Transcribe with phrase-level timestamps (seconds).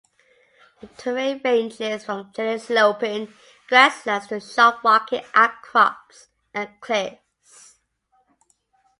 [0.79, 3.31] The terrain ranges from gently sloping
[3.69, 7.75] grasslands to sharp rocky outcrops and cliffs.